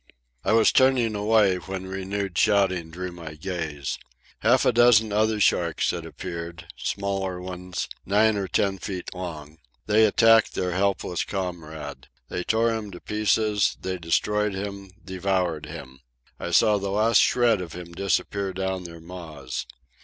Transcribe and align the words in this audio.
I 0.43 0.53
was 0.53 0.71
turning 0.71 1.13
away, 1.13 1.57
when 1.57 1.85
renewed 1.85 2.35
shouting 2.35 2.89
drew 2.89 3.11
my 3.11 3.35
gaze. 3.35 3.99
Half 4.39 4.65
a 4.65 4.71
dozen 4.71 5.13
other 5.13 5.39
sharks 5.39 5.91
had 5.91 6.07
appeared, 6.07 6.65
smaller 6.75 7.39
ones, 7.39 7.87
nine 8.03 8.35
or 8.35 8.47
ten 8.47 8.79
feet 8.79 9.13
long. 9.13 9.59
They 9.85 10.05
attacked 10.05 10.55
their 10.55 10.71
helpless 10.71 11.23
comrade. 11.23 12.07
They 12.29 12.43
tore 12.43 12.73
him 12.73 12.89
to 12.89 12.99
pieces 12.99 13.77
they 13.79 13.99
destroyed 13.99 14.55
him, 14.55 14.89
devoured 15.05 15.67
him. 15.67 15.99
I 16.39 16.49
saw 16.49 16.79
the 16.79 16.89
last 16.89 17.21
shred 17.21 17.61
of 17.61 17.73
him 17.73 17.93
disappear 17.93 18.53
down 18.53 18.85
their 18.85 19.01
maws. 19.01 19.67